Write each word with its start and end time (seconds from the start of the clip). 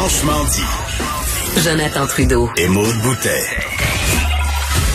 Franchement 0.00 0.42
dit. 0.44 1.60
Jonathan 1.60 2.06
Trudeau. 2.06 2.48
Et 2.56 2.68
Maude 2.68 2.96
Boutet. 3.02 3.44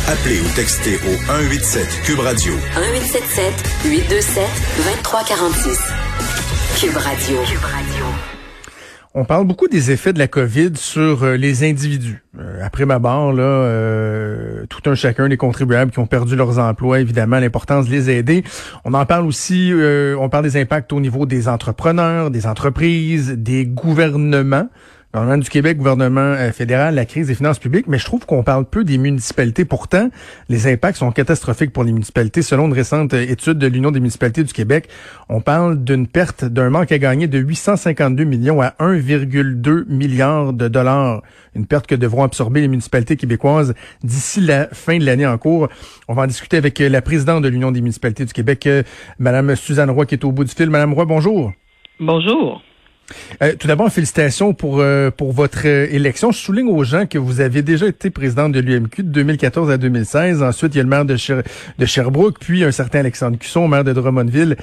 Appelez 0.07 0.39
ou 0.39 0.49
textez 0.55 0.96
au 0.96 1.15
187 1.28 2.01
Cube 2.05 2.20
Radio. 2.21 2.54
1877 2.54 3.54
827 3.86 4.44
2346. 4.78 5.79
Cube 6.79 6.97
Radio. 6.97 7.38
Cube 7.44 7.63
Radio. 7.63 8.05
On 9.18 9.25
parle 9.25 9.45
beaucoup 9.45 9.68
des 9.68 9.91
effets 9.91 10.11
de 10.11 10.18
la 10.20 10.27
COVID 10.27 10.71
sur 10.75 11.23
euh, 11.23 11.37
les 11.37 11.63
individus. 11.63 12.21
Euh, 12.37 12.59
après 12.61 12.85
ma 12.85 12.99
barre, 12.99 13.31
là, 13.31 13.43
euh, 13.43 14.65
tout 14.69 14.89
un 14.89 14.95
chacun 14.95 15.29
des 15.29 15.37
contribuables 15.37 15.91
qui 15.91 15.99
ont 15.99 16.05
perdu 16.05 16.35
leurs 16.35 16.57
emplois, 16.57 16.99
évidemment, 16.99 17.39
l'importance 17.39 17.85
de 17.85 17.91
les 17.91 18.09
aider. 18.09 18.43
On 18.83 18.93
en 18.95 19.05
parle 19.05 19.25
aussi, 19.25 19.71
on 20.19 20.29
parle 20.29 20.43
des 20.43 20.59
impacts 20.59 20.91
au 20.91 20.99
niveau 20.99 21.25
des 21.25 21.47
entrepreneurs, 21.47 22.31
des 22.31 22.45
entreprises, 22.47 23.31
des 23.37 23.65
gouvernements 23.65 24.67
gouvernement 25.15 25.37
du 25.42 25.50
Québec, 25.50 25.78
gouvernement 25.78 26.19
euh, 26.19 26.51
fédéral, 26.51 26.96
la 26.96 27.05
crise 27.05 27.28
des 27.28 27.36
finances 27.36 27.57
publiques, 27.57 27.87
mais 27.87 27.97
je 27.97 28.04
trouve 28.04 28.25
qu'on 28.25 28.43
parle 28.43 28.65
peu 28.65 28.83
des 28.83 28.97
municipalités. 28.97 29.64
Pourtant, 29.64 30.10
les 30.50 30.68
impacts 30.68 30.97
sont 30.97 31.11
catastrophiques 31.11 31.71
pour 31.71 31.86
les 31.86 31.93
municipalités. 31.93 32.41
Selon 32.41 32.66
une 32.66 32.73
récente 32.73 33.14
euh, 33.14 33.22
étude 33.22 33.58
de 33.58 33.67
l'Union 33.67 33.91
des 33.91 34.02
municipalités 34.02 34.44
du 34.44 34.52
Québec, 34.52 34.89
on 35.30 35.39
parle 35.39 35.81
d'une 35.81 36.05
perte, 36.05 36.44
d'un 36.44 36.69
manque 36.69 36.91
à 36.91 36.97
gagner 36.97 37.28
de 37.28 37.38
852 37.38 38.25
millions 38.25 38.61
à 38.61 38.73
1,2 38.80 39.86
milliard 39.88 40.52
de 40.52 40.67
dollars. 40.67 41.22
Une 41.55 41.66
perte 41.66 41.88
que 41.88 41.95
devront 41.95 42.23
absorber 42.23 42.59
les 42.59 42.67
municipalités 42.67 43.16
québécoises 43.16 43.73
d'ici 44.03 44.41
la 44.41 44.67
fin 44.73 44.97
de 44.97 45.05
l'année 45.05 45.25
en 45.25 45.38
cours. 45.38 45.69
On 46.09 46.13
va 46.13 46.23
en 46.23 46.27
discuter 46.27 46.58
avec 46.58 46.81
euh, 46.81 46.89
la 46.89 47.02
présidente 47.02 47.41
de 47.41 47.47
l'Union 47.47 47.72
des 47.72 47.80
municipalités 47.80 48.25
du 48.25 48.33
Québec, 48.33 48.67
Madame 49.19 49.55
Suzanne 49.55 49.91
Roy, 49.91 50.08
qui 50.08 50.16
est 50.16 50.25
au 50.25 50.33
bout 50.33 50.44
du 50.44 50.53
fil. 50.53 50.69
Madame 50.69 50.94
Roy, 50.94 51.05
bonjour. 51.05 51.53
Bonjour. 52.02 52.61
Euh, 53.44 53.53
tout 53.58 53.67
d'abord, 53.67 53.91
félicitations 53.91 54.53
pour 54.53 54.80
euh, 54.80 55.11
pour 55.11 55.31
votre 55.31 55.61
euh, 55.66 55.88
élection. 55.91 56.31
Je 56.31 56.39
souligne 56.39 56.67
aux 56.67 56.83
gens 56.83 57.05
que 57.05 57.17
vous 57.17 57.39
avez 57.39 57.61
déjà 57.61 57.88
été 57.88 58.09
présidente 58.09 58.52
de 58.52 58.59
l'UMQ 58.59 59.03
de 59.03 59.09
2014 59.09 59.69
à 59.69 59.77
2016. 59.77 60.41
Ensuite, 60.41 60.73
il 60.73 60.77
y 60.77 60.80
a 60.80 60.83
le 60.83 60.89
maire 60.89 61.05
de, 61.05 61.15
de 61.15 61.85
Sherbrooke, 61.85 62.39
puis 62.39 62.63
un 62.63 62.71
certain 62.71 62.99
Alexandre 62.99 63.38
Cusson, 63.38 63.67
maire 63.67 63.83
de 63.83 63.93
Drummondville, 63.93 64.55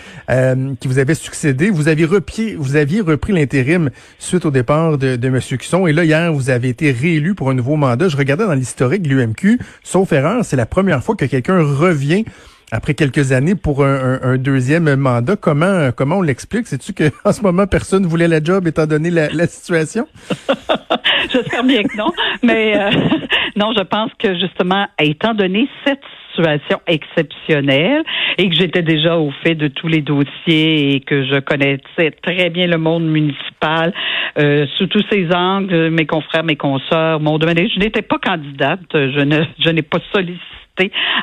qui 0.81 0.89
vous 0.89 0.99
avait 0.99 1.15
succédé. 1.15 1.71
Vous 1.71 1.89
aviez 1.89 2.05
repris, 2.05 2.55
vous 2.55 2.77
aviez 2.77 3.01
repris 3.01 3.33
l'intérim 3.33 3.91
suite 4.19 4.45
au 4.45 4.51
départ 4.51 4.99
de, 4.99 5.17
de 5.17 5.29
M. 5.29 5.41
Cusson. 5.41 5.87
Et 5.87 5.93
là, 5.93 6.05
hier, 6.05 6.33
vous 6.33 6.51
avez 6.51 6.71
été 6.71 6.91
réélu 6.91 7.35
pour 7.35 7.51
un 7.51 7.55
nouveau 7.55 7.77
mandat. 7.77 8.09
Je 8.09 8.17
regardais 8.17 8.47
dans 8.47 8.55
l'historique 8.55 9.03
de 9.03 9.09
l'UMQ, 9.09 9.59
sauf 9.83 10.13
erreur, 10.13 10.45
c'est 10.45 10.57
la 10.57 10.67
première 10.67 11.03
fois 11.03 11.15
que 11.15 11.27
quelqu'un 11.27 11.63
revient 11.63 12.25
après 12.73 12.95
quelques 12.95 13.33
années 13.33 13.55
pour 13.55 13.85
un, 13.85 14.37
deuxième 14.39 14.97
mandat. 14.97 15.37
Comment 15.37 15.91
comment 15.95 16.17
on 16.17 16.23
l'explique? 16.23 16.67
C'est-tu 16.67 16.95
qu'en 16.95 17.33
ce 17.33 17.43
moment, 17.43 17.67
personne 17.67 18.07
voulait 18.07 18.29
la 18.29 18.43
job 18.43 18.67
étant 18.67 18.87
donné 18.87 19.11
la, 19.11 19.47
situation? 19.47 20.09
J'espère 21.33 21.65
bien 21.65 21.83
que 21.83 21.97
non. 21.97 22.11
Mais 22.43 22.77
euh, 22.77 22.91
non, 23.57 23.73
je 23.77 23.83
pense 23.83 24.11
que 24.19 24.35
justement, 24.39 24.87
étant 24.99 25.35
donné 25.35 25.69
cette 25.87 26.01
situation 26.31 26.81
exceptionnelle 26.87 28.03
et 28.39 28.49
que 28.49 28.55
j'étais 28.55 28.81
déjà 28.81 29.19
au 29.19 29.31
fait 29.45 29.55
de 29.55 29.69
tous 29.69 29.87
les 29.87 30.01
dossiers 30.01 30.95
et 30.95 31.01
que 31.01 31.27
je 31.27 31.41
connaissais 31.41 32.11
très 32.23 32.49
bien 32.49 32.67
le 32.67 32.79
monde 32.79 33.05
municipal 33.05 33.93
euh, 34.39 34.67
sous 34.79 34.87
tous 34.87 35.05
ses 35.13 35.29
angles, 35.35 35.91
mes 35.91 36.07
confrères, 36.07 36.43
mes 36.43 36.57
consoeurs, 36.57 37.21
mon 37.21 37.37
domaine. 37.37 37.59
Je 37.59 37.79
n'étais 37.79 38.01
pas 38.01 38.17
candidate, 38.19 38.81
je 38.95 39.21
ne 39.21 39.45
je 39.63 39.69
n'ai 39.69 39.83
pas 39.83 39.99
sollicité 40.15 40.62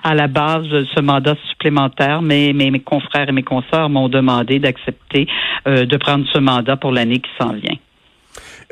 à 0.03 0.16
la 0.16 0.28
base 0.28 0.67
ce 0.95 1.02
mandat 1.02 1.36
supplémentaire, 1.50 2.22
mais, 2.22 2.53
mes 2.53 2.80
confrères 2.80 3.30
et 3.30 3.31
mes 3.31 3.44
consoeurs 3.44 3.89
m'ont 3.89 4.09
demandé 4.09 4.59
d'accepter 4.59 5.28
euh, 5.67 5.86
de 5.86 5.97
prendre 5.97 6.25
ce 6.31 6.39
mandat 6.39 6.78
pour 6.78 6.91
l'année 6.91 7.19
qui 7.19 7.30
s'en 7.39 7.53
vient. 7.53 7.78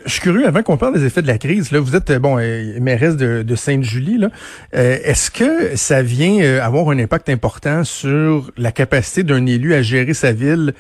Je 0.05 0.11
suis 0.11 0.21
curieux, 0.21 0.47
avant 0.47 0.61
qu'on 0.61 0.77
parle 0.77 0.93
des 0.93 1.05
effets 1.05 1.23
de 1.23 1.27
la 1.27 1.39
crise, 1.39 1.71
là, 1.71 1.79
vous 1.79 1.95
êtes 1.95 2.11
euh, 2.11 2.19
bon 2.19 2.37
euh, 2.37 2.79
mairesse 2.79 3.17
de, 3.17 3.41
de 3.41 3.55
Sainte-Julie. 3.55 4.23
Est-ce 4.71 5.31
que 5.31 5.75
ça 5.75 6.03
vient 6.03 6.61
avoir 6.61 6.89
un 6.89 6.99
impact 6.99 7.29
important 7.29 7.83
sur 7.83 8.51
la 8.57 8.71
capacité 8.71 9.23
d'un 9.23 9.45
élu 9.45 9.73
à 9.73 9.81
gérer 9.81 10.13
sa 10.13 10.31
ville 10.31 10.73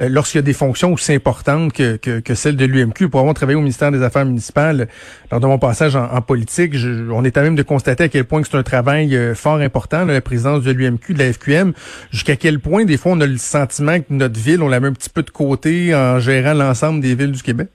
euh, 0.00 0.08
lorsqu'il 0.08 0.38
y 0.38 0.40
a 0.40 0.42
des 0.42 0.52
fonctions 0.52 0.92
aussi 0.92 1.12
importantes 1.12 1.72
que, 1.72 1.96
que, 1.96 2.20
que 2.20 2.34
celles 2.34 2.56
de 2.56 2.64
l'UMQ. 2.64 3.08
Pour 3.08 3.20
avoir 3.20 3.34
travaillé 3.34 3.56
au 3.56 3.60
ministère 3.60 3.90
des 3.90 4.02
Affaires 4.02 4.24
municipales, 4.24 4.88
lors 5.30 5.40
de 5.40 5.46
mon 5.46 5.58
passage 5.58 5.96
en, 5.96 6.20
politique, 6.22 6.74
on 7.10 7.24
est 7.24 7.36
à 7.36 7.42
même 7.42 7.56
de 7.56 7.62
constater 7.62 8.04
à 8.04 8.08
quel 8.08 8.24
point 8.24 8.42
c'est 8.42 8.56
un 8.56 8.62
travail 8.62 9.14
euh, 9.16 9.34
fort 9.34 9.56
important, 9.56 10.04
la 10.04 10.20
présidence 10.20 10.62
de 10.62 10.72
l'UMQ, 10.72 11.14
de 11.14 11.18
la 11.18 11.32
FQM, 11.32 11.72
jusqu'à 12.10 12.36
quel 12.36 12.60
point, 12.60 12.84
des 12.84 12.96
fois, 12.96 13.12
on 13.12 13.20
a 13.20 13.26
le 13.26 13.36
sentiment 13.36 13.98
que 13.98 14.06
notre 14.10 14.38
ville, 14.38 14.62
on 14.62 14.68
la 14.68 14.80
met 14.80 14.88
un 14.88 14.92
petit 14.92 15.10
peu 15.10 15.22
de 15.22 15.30
côté 15.30 15.94
en 15.94 16.18
gérant 16.20 16.54
l'ensemble 16.54 17.00
des 17.00 17.14
villes 17.14 17.32
du 17.32 17.42
Québec? 17.42 17.68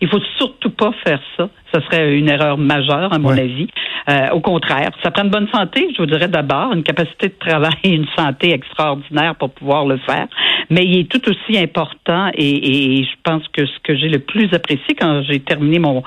Il 0.00 0.08
faut 0.08 0.20
surtout 0.36 0.70
pas 0.70 0.92
faire 1.04 1.20
ça. 1.36 1.48
Ce 1.74 1.80
serait 1.80 2.16
une 2.16 2.28
erreur 2.28 2.56
majeure, 2.56 3.12
à 3.12 3.18
mon 3.18 3.30
avis. 3.30 3.68
Euh, 4.08 4.30
au 4.32 4.40
contraire, 4.40 4.90
ça 5.02 5.10
prend 5.10 5.24
une 5.24 5.30
bonne 5.30 5.48
santé, 5.52 5.88
je 5.94 6.00
vous 6.00 6.06
dirais 6.06 6.28
d'abord, 6.28 6.72
une 6.72 6.82
capacité 6.82 7.28
de 7.28 7.34
travail 7.38 7.74
et 7.84 7.90
une 7.90 8.06
santé 8.16 8.52
extraordinaire 8.52 9.34
pour 9.34 9.50
pouvoir 9.50 9.84
le 9.86 9.98
faire. 9.98 10.26
Mais 10.70 10.84
il 10.84 11.00
est 11.00 11.10
tout 11.10 11.22
aussi 11.28 11.58
important 11.58 12.30
et, 12.34 12.98
et 13.00 13.04
je 13.04 13.16
pense 13.22 13.42
que 13.48 13.66
ce 13.66 13.78
que 13.82 13.96
j'ai 13.96 14.08
le 14.08 14.20
plus 14.20 14.52
apprécié 14.54 14.94
quand 14.98 15.22
j'ai 15.28 15.40
terminé 15.40 15.78
mon 15.78 16.02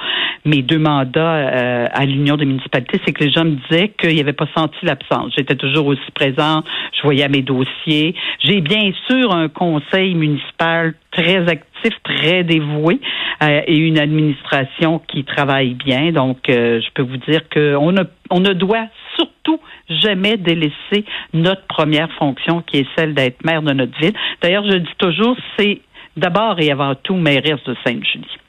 mes 0.46 0.62
deux 0.62 0.80
mandats 0.80 1.36
euh, 1.36 1.88
à 1.92 2.06
l'Union 2.06 2.36
des 2.36 2.46
municipalités, 2.46 3.00
c'est 3.06 3.14
que 3.14 3.24
les 3.24 3.32
gens 3.32 3.46
me 3.46 3.58
disaient 3.70 3.90
qu'ils 3.90 4.18
n'avaient 4.18 4.34
pas 4.34 4.48
senti 4.56 4.78
l'absence. 4.84 5.34
J'étais 5.38 5.56
toujours 5.56 5.88
aussi 5.88 6.12
présente, 6.14 6.66
je 6.98 7.02
voyais 7.04 7.28
mes 7.30 7.42
dossiers. 7.42 8.16
J'ai 8.40 8.62
bien 8.62 8.92
sûr 9.08 9.34
un 9.34 9.50
conseil 9.50 10.16
municipal 10.16 10.96
très 11.12 11.48
actif, 11.48 11.94
très 12.04 12.44
dévoué 12.44 13.00
euh, 13.42 13.62
et 13.66 13.76
une 13.76 14.00
administration 14.00 15.02
qui 15.08 15.24
travaille 15.24 15.74
bien. 15.74 16.12
Donc, 16.12 16.50
euh, 16.50 16.80
je 16.82 16.90
peux 16.94 17.02
vous 17.02 17.18
dire 17.18 17.42
qu'on 17.50 17.92
ne, 17.92 18.04
on 18.30 18.40
ne 18.40 18.54
doit 18.54 18.88
surtout 19.16 19.60
jamais 19.90 20.38
délaisser 20.38 21.06
notre 21.34 21.66
première 21.68 22.12
fonction 22.14 22.62
qui 22.62 22.78
est 22.78 22.88
celle 22.98 23.14
d'être 23.14 23.44
maire 23.44 23.62
de 23.62 23.74
notre 23.74 23.98
ville. 24.00 24.14
D'ailleurs, 24.42 24.66
je 24.66 24.78
dis 24.78 24.96
toujours, 24.98 25.36
c'est 25.58 25.82
d'abord 26.18 26.60
et 26.60 26.72
avant 26.72 26.96
tout 26.96 27.16
mairesse 27.16 27.64
de 27.66 27.76
Sainte-Julie. 27.86 28.41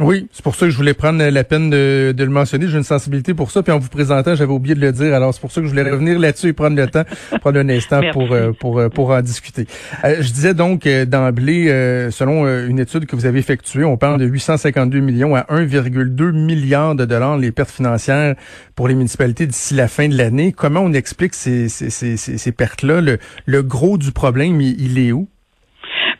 Oui, 0.00 0.28
c'est 0.32 0.42
pour 0.42 0.54
ça 0.54 0.64
que 0.64 0.72
je 0.72 0.76
voulais 0.78 0.94
prendre 0.94 1.22
la 1.22 1.44
peine 1.44 1.68
de, 1.68 2.14
le 2.16 2.26
mentionner. 2.26 2.66
J'ai 2.68 2.78
une 2.78 2.84
sensibilité 2.84 3.34
pour 3.34 3.50
ça. 3.50 3.62
Puis 3.62 3.70
en 3.70 3.78
vous 3.78 3.90
présentant, 3.90 4.34
j'avais 4.34 4.52
oublié 4.52 4.74
de 4.74 4.80
le 4.80 4.92
dire. 4.92 5.14
Alors 5.14 5.34
c'est 5.34 5.40
pour 5.40 5.52
ça 5.52 5.60
que 5.60 5.66
je 5.66 5.70
voulais 5.70 5.88
revenir 5.88 6.18
là-dessus 6.18 6.48
et 6.48 6.52
prendre 6.54 6.74
le 6.74 6.86
temps, 6.86 7.04
prendre 7.40 7.58
un 7.58 7.68
instant 7.68 8.00
pour 8.12 8.32
euh, 8.32 8.52
pour 8.52 8.78
euh, 8.78 8.88
pour 8.88 9.10
en 9.10 9.20
discuter. 9.20 9.66
Euh, 10.04 10.16
je 10.20 10.32
disais 10.32 10.54
donc 10.54 10.88
d'emblée, 10.88 11.66
selon 12.10 12.46
une 12.46 12.78
étude 12.78 13.04
que 13.04 13.14
vous 13.14 13.26
avez 13.26 13.40
effectuée, 13.40 13.84
on 13.84 13.98
parle 13.98 14.18
de 14.18 14.24
852 14.24 15.00
millions 15.00 15.34
à 15.34 15.42
1,2 15.50 16.32
milliard 16.32 16.94
de 16.94 17.04
dollars 17.04 17.36
les 17.36 17.52
pertes 17.52 17.70
financières 17.70 18.36
pour 18.74 18.88
les 18.88 18.94
municipalités 18.94 19.46
d'ici 19.46 19.74
la 19.74 19.86
fin 19.86 20.08
de 20.08 20.16
l'année. 20.16 20.52
Comment 20.52 20.80
on 20.80 20.94
explique 20.94 21.34
ces 21.34 21.68
ces, 21.68 21.90
ces, 21.90 22.16
ces 22.16 22.52
pertes-là? 22.52 23.02
Le, 23.02 23.18
le 23.44 23.62
gros 23.62 23.98
du 23.98 24.12
problème, 24.12 24.60
il 24.60 24.98
est 24.98 25.12
où? 25.12 25.28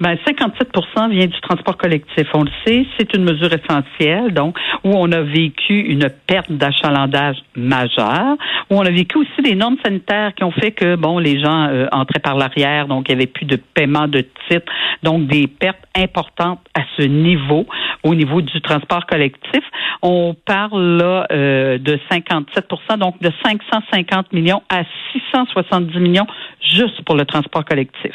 Ben 0.00 0.15
57% 0.27 1.11
vient 1.11 1.27
du 1.27 1.41
transport 1.43 1.77
collectif. 1.77 2.27
On 2.33 2.44
le 2.44 2.50
sait, 2.66 2.87
c'est 2.99 3.15
une 3.15 3.25
mesure 3.25 3.50
essentielle, 3.53 4.33
donc 4.33 4.59
où 4.83 4.91
on 4.94 5.12
a 5.12 5.21
vécu 5.21 5.78
une 5.78 6.09
perte 6.27 6.50
d'achalandage 6.50 7.37
majeure, 7.55 8.37
où 8.71 8.77
on 8.77 8.83
a 8.83 8.91
vécu 8.91 9.19
aussi 9.19 9.43
des 9.43 9.55
normes 9.55 9.77
sanitaires 9.84 10.34
qui 10.34 10.44
ont 10.44 10.53
fait 10.53 10.72
que 10.72 10.97
bon, 10.97 11.19
les 11.19 11.38
gens 11.38 11.69
euh, 11.69 11.87
entraient 11.93 12.21
par 12.21 12.37
l'arrière, 12.37 12.88
donc 12.88 13.09
il 13.09 13.16
n'y 13.16 13.22
avait 13.22 13.31
plus 13.31 13.44
de 13.44 13.56
paiement 13.56 14.09
de 14.09 14.25
titres, 14.49 14.72
donc 15.03 15.27
des 15.27 15.47
pertes 15.47 15.84
importantes 15.94 16.61
à 16.75 16.82
ce 16.97 17.03
niveau, 17.03 17.67
au 18.03 18.15
niveau 18.15 18.41
du 18.41 18.61
transport 18.62 19.05
collectif. 19.06 19.62
On 20.03 20.34
parle 20.47 20.97
là 20.97 21.27
euh, 21.31 21.78
de 21.78 21.99
57% 22.11 22.99
donc 22.99 23.21
de 23.21 23.31
550 23.44 24.32
millions 24.32 24.62
à 24.71 24.82
670 25.12 25.99
millions 25.99 26.27
juste 26.62 27.03
pour 27.03 27.17
le 27.17 27.25
transport 27.25 27.65
collectif. 27.65 28.15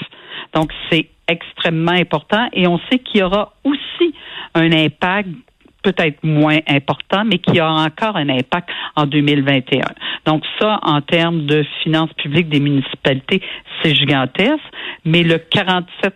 Donc, 0.54 0.72
c'est 0.90 1.10
extrêmement 1.28 1.92
important 1.92 2.48
et 2.54 2.68
on 2.68 2.80
sait 2.90 3.00
qu'il 3.00 3.22
y 3.22 3.24
aura 3.24 3.54
aussi 3.64 4.14
un 4.54 4.72
impact 4.72 5.30
peut-être 5.86 6.24
moins 6.24 6.58
important, 6.68 7.24
mais 7.26 7.38
qui 7.38 7.62
aura 7.62 7.86
encore 7.86 8.18
un 8.18 8.28
impact 8.28 8.70
en 8.96 9.06
2021. 9.06 9.82
Donc 10.26 10.44
ça, 10.60 10.80
en 10.82 11.02
termes 11.02 11.46
de 11.46 11.64
finances 11.84 12.12
publiques 12.14 12.50
des 12.50 12.60
municipalités, 12.60 13.42
c'est 13.84 13.94
gigantesque, 13.94 14.64
mais 15.06 15.22
le 15.22 15.36
47% 15.36 16.12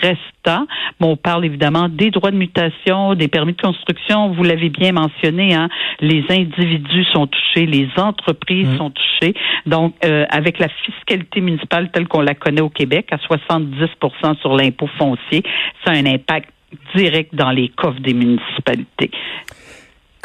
restant, 0.00 0.66
bon, 1.00 1.10
on 1.10 1.16
parle 1.16 1.44
évidemment 1.44 1.88
des 1.88 2.10
droits 2.10 2.30
de 2.30 2.36
mutation, 2.36 3.14
des 3.14 3.26
permis 3.26 3.54
de 3.54 3.60
construction, 3.60 4.30
vous 4.32 4.44
l'avez 4.44 4.68
bien 4.68 4.92
mentionné, 4.92 5.52
hein, 5.52 5.68
les 6.00 6.24
individus 6.30 7.04
sont 7.12 7.26
touchés, 7.26 7.66
les 7.66 7.88
entreprises 7.96 8.68
mmh. 8.68 8.76
sont 8.76 8.90
touchées. 8.90 9.34
Donc, 9.66 9.94
euh, 10.04 10.24
avec 10.30 10.60
la 10.60 10.68
fiscalité 10.68 11.40
municipale 11.40 11.90
telle 11.90 12.06
qu'on 12.06 12.20
la 12.20 12.34
connaît 12.34 12.60
au 12.60 12.70
Québec, 12.70 13.08
à 13.10 13.16
70% 13.16 14.38
sur 14.40 14.54
l'impôt 14.54 14.88
foncier, 14.96 15.42
ça 15.84 15.92
a 15.92 15.96
un 15.96 16.06
impact 16.06 16.50
direct 16.94 17.34
dans 17.34 17.50
les 17.50 17.68
coffres 17.68 18.00
des 18.00 18.14
municipalités. 18.14 19.10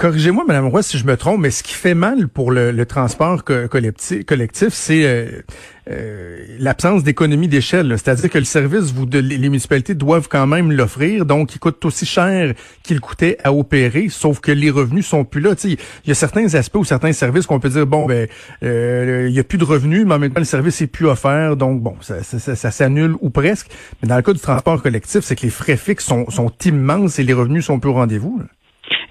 Corrigez-moi, 0.01 0.45
Madame 0.47 0.65
Roy, 0.65 0.81
si 0.81 0.97
je 0.97 1.05
me 1.05 1.15
trompe, 1.15 1.41
mais 1.41 1.51
ce 1.51 1.61
qui 1.61 1.73
fait 1.73 1.93
mal 1.93 2.27
pour 2.27 2.49
le, 2.49 2.85
transport 2.85 3.43
collectif, 3.43 4.25
collectif 4.25 4.69
c'est 4.71 5.05
euh, 5.05 5.43
euh, 5.91 6.43
l'absence 6.57 7.03
d'économie 7.03 7.47
d'échelle. 7.47 7.93
C'est-à-dire 7.99 8.31
que 8.31 8.39
le 8.39 8.45
service, 8.45 8.91
vous, 8.91 9.05
les 9.05 9.37
municipalités 9.37 9.93
doivent 9.93 10.27
quand 10.27 10.47
même 10.47 10.71
l'offrir, 10.71 11.27
donc 11.27 11.53
il 11.53 11.59
coûte 11.59 11.85
aussi 11.85 12.07
cher 12.07 12.55
qu'il 12.81 12.99
coûtait 12.99 13.37
à 13.43 13.53
opérer, 13.53 14.09
sauf 14.09 14.39
que 14.39 14.51
les 14.51 14.71
revenus 14.71 15.05
sont 15.05 15.23
plus 15.23 15.39
là. 15.39 15.53
Il 15.63 15.77
y 16.07 16.11
a 16.11 16.15
certains 16.15 16.51
aspects 16.55 16.77
ou 16.77 16.83
certains 16.83 17.13
services 17.13 17.45
qu'on 17.45 17.59
peut 17.59 17.69
dire, 17.69 17.85
bon, 17.85 18.07
ben, 18.07 18.27
euh, 18.63 19.27
il 19.29 19.35
y 19.35 19.39
a 19.39 19.43
plus 19.43 19.59
de 19.59 19.65
revenus, 19.65 20.07
mais 20.07 20.15
en 20.15 20.19
même 20.19 20.33
temps, 20.33 20.41
le 20.41 20.45
service 20.45 20.81
est 20.81 20.87
plus 20.87 21.05
offert, 21.05 21.55
donc 21.57 21.79
bon, 21.79 21.95
ça, 22.01 22.23
ça, 22.23 22.55
ça, 22.55 22.71
s'annule 22.71 23.13
ou 23.21 23.29
presque. 23.29 23.67
Mais 24.01 24.07
dans 24.07 24.15
le 24.15 24.23
cas 24.23 24.33
du 24.33 24.39
transport 24.39 24.81
collectif, 24.81 25.19
c'est 25.21 25.35
que 25.35 25.43
les 25.43 25.51
frais 25.51 25.77
fixes 25.77 26.05
sont, 26.05 26.27
sont 26.31 26.51
immenses 26.65 27.19
et 27.19 27.23
les 27.23 27.33
revenus 27.33 27.65
sont 27.65 27.79
plus 27.79 27.91
au 27.91 27.93
rendez-vous. 27.93 28.41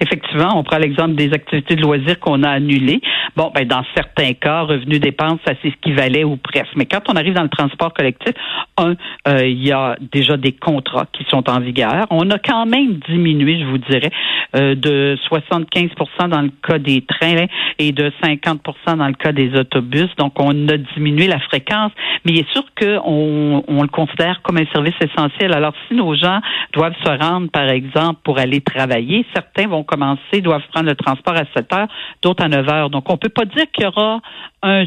Effectivement, 0.01 0.59
on 0.59 0.63
prend 0.63 0.79
l'exemple 0.79 1.15
des 1.15 1.33
activités 1.33 1.77
de 1.77 1.83
loisirs 1.83 2.19
qu'on 2.21 2.43
a 2.43 2.51
annulées. 2.51 3.01
Bon, 3.37 3.53
ben 3.55 3.67
dans 3.67 3.85
certains 3.95 4.33
cas, 4.33 4.63
revenus 4.63 5.01
dépenses, 5.01 5.39
ça 5.47 5.53
c'est 5.63 5.71
ce 5.71 5.77
qui 5.83 5.93
valait 5.93 6.25
ou 6.25 6.37
presque. 6.37 6.75
Mais 6.77 6.87
quand 6.87 7.03
on 7.09 7.17
arrive 7.17 7.35
dans 7.35 7.43
le 7.43 7.49
transport 7.49 7.93
collectif, 7.93 8.33
un, 8.79 8.95
euh, 9.29 9.47
il 9.47 9.63
y 9.63 9.73
a 9.73 9.97
déjà 10.13 10.37
des 10.37 10.53
contrats 10.53 11.07
qui 11.13 11.25
sont 11.25 11.49
en 11.51 11.61
vigueur. 11.61 12.07
On 12.11 12.31
a 12.31 12.39
quand 12.39 12.67
même 12.67 12.99
diminué, 13.09 13.61
je 13.61 13.67
vous 13.67 13.79
dirais, 13.79 14.11
euh, 14.57 14.75
de 14.75 15.17
75% 15.31 16.29
dans 16.29 16.43
le 16.43 16.51
cas 16.67 16.79
des 16.79 17.03
trains 17.03 17.47
et 17.79 17.93
de 17.93 18.13
50% 18.23 18.97
dans 18.97 19.07
le 19.07 19.15
cas 19.15 19.33
des 19.33 19.55
autobus. 19.55 20.09
Donc, 20.17 20.41
on 20.41 20.69
a 20.69 20.77
diminué 20.77 21.27
la 21.27 21.39
fréquence, 21.39 21.93
mais 22.25 22.33
il 22.33 22.39
est 22.41 22.53
sûr 22.53 22.65
qu'on 22.79 23.63
on 23.67 23.83
le 23.83 23.89
considère 23.89 24.43
comme 24.43 24.57
un 24.59 24.67
service 24.73 24.95
essentiel. 25.01 25.55
Alors, 25.55 25.75
si 25.89 25.95
nos 25.95 26.15
gens 26.15 26.41
doivent 26.73 26.97
se 27.05 27.11
rendre, 27.11 27.51
par 27.51 27.69
exemple, 27.69 28.21
pour 28.25 28.39
aller 28.39 28.61
travailler, 28.61 29.25
certains 29.35 29.69
vont 29.69 29.85
commencer, 29.85 30.41
doivent 30.41 30.67
prendre 30.73 30.89
le 30.89 30.97
transport 30.97 31.35
à 31.37 31.45
7 31.57 31.73
heures, 31.73 31.89
d'autres 32.23 32.45
à 32.45 32.49
9 32.49 32.69
heures. 32.69 32.91
Donc, 32.91 33.11
on 33.11 33.17
peut 33.17 33.29
pas 33.29 33.45
dire 33.45 33.65
qu'il 33.73 33.85
y 33.85 33.87
aura 33.87 34.21
un, 34.63 34.85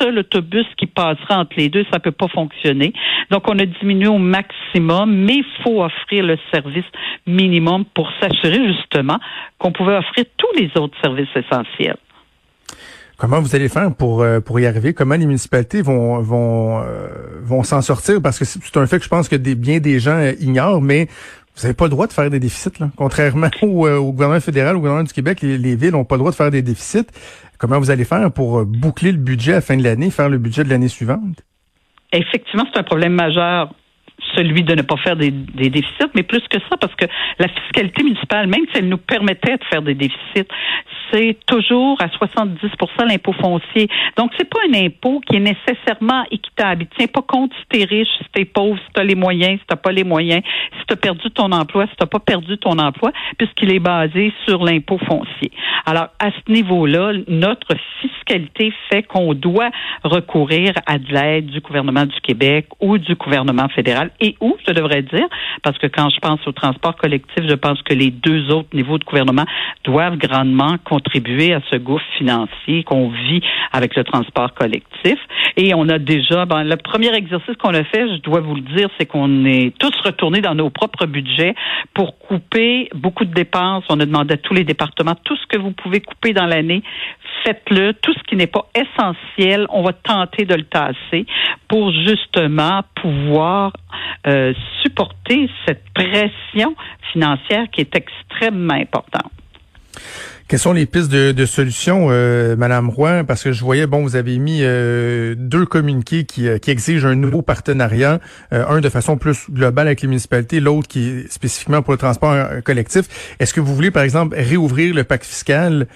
seul 0.00 0.18
autobus 0.18 0.66
qui 0.76 0.86
passera 0.86 1.38
entre 1.38 1.54
les 1.56 1.68
deux. 1.68 1.84
Ça 1.92 2.00
peut 2.00 2.12
pas 2.12 2.28
fonctionner. 2.28 2.92
Donc, 3.30 3.48
on 3.48 3.58
a 3.58 3.66
diminué 3.66 4.08
au 4.08 4.18
maximum, 4.18 5.14
mais 5.14 5.36
il 5.36 5.44
faut 5.62 5.82
offrir 5.82 6.24
le 6.24 6.38
service 6.52 6.84
minimum 7.26 7.84
pour 7.94 8.10
s'assurer 8.20 8.53
justement 8.54 9.18
qu'on 9.58 9.72
pouvait 9.72 9.96
offrir 9.96 10.24
tous 10.36 10.58
les 10.58 10.70
autres 10.76 10.96
services 11.02 11.28
essentiels. 11.34 11.96
Comment 13.16 13.40
vous 13.40 13.54
allez 13.54 13.68
faire 13.68 13.94
pour 13.94 14.22
euh, 14.22 14.40
pour 14.40 14.58
y 14.58 14.66
arriver? 14.66 14.92
Comment 14.92 15.14
les 15.14 15.26
municipalités 15.26 15.82
vont 15.82 16.20
vont 16.20 16.82
euh, 16.82 17.08
vont 17.42 17.62
s'en 17.62 17.80
sortir? 17.80 18.20
Parce 18.20 18.38
que 18.38 18.44
c'est 18.44 18.76
un 18.76 18.86
fait 18.86 18.98
que 18.98 19.04
je 19.04 19.08
pense 19.08 19.28
que 19.28 19.36
des, 19.36 19.54
bien 19.54 19.78
des 19.78 20.00
gens 20.00 20.16
euh, 20.16 20.32
ignorent, 20.40 20.82
mais 20.82 21.06
vous 21.54 21.62
n'avez 21.62 21.74
pas 21.74 21.84
le 21.84 21.90
droit 21.90 22.08
de 22.08 22.12
faire 22.12 22.28
des 22.28 22.40
déficits, 22.40 22.80
là. 22.80 22.90
Contrairement 22.96 23.50
au, 23.62 24.12
gouvernement 24.12 24.40
fédéral, 24.40 24.74
au 24.74 24.80
gouvernement 24.80 25.04
du 25.04 25.12
Québec, 25.12 25.42
les, 25.42 25.76
villes 25.76 25.92
n'ont 25.92 26.04
pas 26.04 26.16
le 26.16 26.20
droit 26.20 26.32
de 26.32 26.36
faire 26.36 26.50
des 26.50 26.62
déficits. 26.62 27.06
Comment 27.58 27.78
vous 27.78 27.92
allez 27.92 28.04
faire 28.04 28.32
pour 28.32 28.64
boucler 28.64 29.12
le 29.12 29.18
budget 29.18 29.52
à 29.52 29.56
la 29.56 29.60
fin 29.60 29.76
de 29.76 29.84
l'année, 29.84 30.10
faire 30.10 30.28
le 30.28 30.38
budget 30.38 30.64
de 30.64 30.70
l'année 30.70 30.88
suivante? 30.88 31.44
Effectivement, 32.12 32.64
c'est 32.72 32.80
un 32.80 32.82
problème 32.82 33.14
majeur 33.14 33.72
celui 34.34 34.62
de 34.62 34.74
ne 34.74 34.82
pas 34.82 34.96
faire 34.96 35.16
des, 35.16 35.30
déficits, 35.30 36.10
mais 36.14 36.22
plus 36.22 36.42
que 36.48 36.58
ça, 36.70 36.76
parce 36.80 36.94
que 36.94 37.06
la 37.38 37.48
fiscalité 37.48 38.02
municipale, 38.02 38.46
même 38.46 38.64
si 38.72 38.78
elle 38.78 38.88
nous 38.88 38.98
permettait 38.98 39.56
de 39.56 39.64
faire 39.70 39.82
des 39.82 39.94
déficits, 39.94 40.48
c'est 41.12 41.36
toujours 41.46 42.00
à 42.00 42.06
70% 42.06 43.08
l'impôt 43.08 43.32
foncier. 43.32 43.88
Donc, 44.16 44.32
c'est 44.36 44.48
pas 44.48 44.58
un 44.68 44.86
impôt 44.86 45.20
qui 45.20 45.36
est 45.36 45.40
nécessairement 45.40 46.24
équitable. 46.30 46.86
Il 46.90 46.98
tient 46.98 47.06
pas 47.06 47.22
compte 47.22 47.52
si 47.52 47.66
t'es 47.68 47.84
riche, 47.84 48.08
si 48.18 48.24
t'es 48.32 48.44
pauvre, 48.44 48.78
si 48.78 48.92
t'as 48.92 49.04
les 49.04 49.14
moyens, 49.14 49.60
si 49.60 49.66
t'as 49.66 49.76
pas 49.76 49.92
les 49.92 50.04
moyens, 50.04 50.42
si 50.78 50.86
t'as 50.86 50.96
perdu 50.96 51.30
ton 51.30 51.52
emploi, 51.52 51.86
si 51.86 51.96
t'as 51.96 52.06
pas 52.06 52.18
perdu 52.18 52.58
ton 52.58 52.78
emploi, 52.78 53.12
puisqu'il 53.38 53.72
est 53.72 53.80
basé 53.80 54.32
sur 54.46 54.64
l'impôt 54.64 54.98
foncier. 54.98 55.52
Alors, 55.86 56.08
à 56.18 56.30
ce 56.30 56.52
niveau-là, 56.52 57.12
notre 57.28 57.74
fiscalité 58.00 58.72
fait 58.90 59.02
qu'on 59.02 59.34
doit 59.34 59.70
recourir 60.02 60.72
à 60.86 60.98
de 60.98 61.12
l'aide 61.12 61.46
du 61.46 61.60
gouvernement 61.60 62.06
du 62.06 62.20
Québec 62.22 62.66
ou 62.80 62.98
du 62.98 63.14
gouvernement 63.14 63.68
fédéral 63.68 64.03
et 64.20 64.36
où, 64.40 64.56
je 64.66 64.72
devrais 64.72 65.02
dire, 65.02 65.26
parce 65.62 65.78
que 65.78 65.86
quand 65.86 66.10
je 66.10 66.18
pense 66.20 66.40
au 66.46 66.52
transport 66.52 66.96
collectif, 66.96 67.44
je 67.48 67.54
pense 67.54 67.80
que 67.82 67.94
les 67.94 68.10
deux 68.10 68.50
autres 68.50 68.68
niveaux 68.74 68.98
de 68.98 69.04
gouvernement 69.04 69.44
doivent 69.84 70.16
grandement 70.16 70.76
contribuer 70.84 71.54
à 71.54 71.60
ce 71.70 71.76
gouffre 71.76 72.04
financier 72.18 72.84
qu'on 72.84 73.08
vit 73.08 73.42
avec 73.72 73.96
le 73.96 74.04
transport 74.04 74.54
collectif. 74.54 75.18
Et 75.56 75.74
on 75.74 75.88
a 75.88 75.98
déjà, 75.98 76.46
ben, 76.46 76.64
le 76.64 76.76
premier 76.76 77.14
exercice 77.14 77.56
qu'on 77.56 77.74
a 77.74 77.84
fait, 77.84 78.08
je 78.08 78.20
dois 78.22 78.40
vous 78.40 78.54
le 78.54 78.62
dire, 78.62 78.88
c'est 78.98 79.06
qu'on 79.06 79.44
est 79.44 79.76
tous 79.78 79.94
retournés 80.04 80.40
dans 80.40 80.54
nos 80.54 80.70
propres 80.70 81.06
budgets 81.06 81.54
pour 81.94 82.18
couper 82.18 82.88
beaucoup 82.94 83.24
de 83.24 83.32
dépenses. 83.32 83.84
On 83.88 84.00
a 84.00 84.06
demandé 84.06 84.34
à 84.34 84.36
tous 84.36 84.54
les 84.54 84.64
départements 84.64 85.14
tout 85.24 85.36
ce 85.36 85.46
que 85.46 85.58
vous 85.58 85.72
pouvez 85.72 86.00
couper 86.00 86.32
dans 86.32 86.46
l'année, 86.46 86.82
faites-le. 87.44 87.92
Tout 87.94 88.12
ce 88.14 88.22
qui 88.24 88.36
n'est 88.36 88.46
pas 88.46 88.66
essentiel, 88.74 89.66
on 89.70 89.82
va 89.82 89.92
tenter 89.92 90.44
de 90.44 90.54
le 90.54 90.64
tasser 90.64 91.26
pour 91.68 91.92
justement 91.92 92.80
pouvoir 92.94 93.72
euh, 94.26 94.52
supporter 94.82 95.48
cette 95.66 95.84
pression 95.94 96.74
financière 97.12 97.66
qui 97.70 97.80
est 97.80 97.94
extrêmement 97.96 98.74
importante. 98.74 99.30
Quelles 100.46 100.60
sont 100.60 100.74
les 100.74 100.84
pistes 100.84 101.10
de, 101.10 101.32
de 101.32 101.46
solutions, 101.46 102.08
euh, 102.10 102.54
Madame 102.54 102.90
Roy? 102.90 103.24
Parce 103.24 103.42
que 103.42 103.52
je 103.52 103.64
voyais, 103.64 103.86
bon, 103.86 104.02
vous 104.02 104.14
avez 104.14 104.38
mis 104.38 104.58
euh, 104.60 105.34
deux 105.38 105.64
communiqués 105.64 106.24
qui, 106.24 106.46
euh, 106.46 106.58
qui, 106.58 106.70
exigent 106.70 107.08
un 107.08 107.14
nouveau 107.14 107.40
partenariat, 107.40 108.20
un 108.50 108.80
de 108.80 108.88
façon 108.90 109.16
plus 109.16 109.50
globale 109.50 109.86
avec 109.86 110.02
les 110.02 110.08
municipalités, 110.08 110.60
l'autre 110.60 110.86
qui 110.86 111.08
est 111.08 111.32
spécifiquement 111.32 111.80
pour 111.80 111.92
le 111.94 111.98
transport 111.98 112.36
collectif. 112.62 113.36
Est-ce 113.40 113.54
que 113.54 113.60
vous 113.60 113.74
voulez, 113.74 113.90
par 113.90 114.02
exemple, 114.02 114.36
réouvrir 114.38 114.94
le 114.94 115.04
pacte 115.04 115.24
fiscal 115.24 115.86